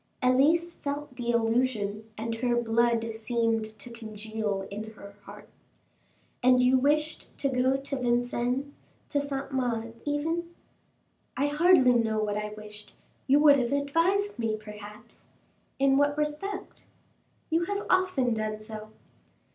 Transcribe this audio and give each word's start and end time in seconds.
Elise 0.23 0.73
felt 0.73 1.15
the 1.15 1.31
allusion, 1.31 2.09
and 2.17 2.33
her 2.37 2.55
blood 2.55 3.15
seemed 3.15 3.63
to 3.63 3.91
congeal 3.91 4.67
in 4.71 4.93
her 4.93 5.13
heart. 5.25 5.47
"And 6.41 6.59
you 6.59 6.79
wished 6.79 7.37
to 7.37 7.49
go 7.49 7.77
to 7.77 7.99
Vincennes, 8.01 8.65
to 9.09 9.21
Saint 9.21 9.51
Mande, 9.53 9.93
even?" 10.03 10.55
"I 11.37 11.45
hardly 11.49 11.93
know 11.93 12.17
what 12.17 12.35
I 12.35 12.49
wished: 12.57 12.95
you 13.27 13.39
would 13.41 13.59
have 13.59 13.71
advised 13.71 14.39
me 14.39 14.57
perhaps." 14.57 15.27
"In 15.77 15.97
what 15.97 16.17
respect?" 16.17 16.87
"You 17.51 17.65
have 17.65 17.85
often 17.87 18.33
done 18.33 18.59
so." 18.59 18.89